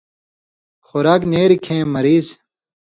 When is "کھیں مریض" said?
1.65-2.25